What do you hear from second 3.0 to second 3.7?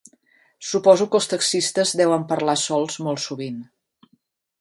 molt sovint.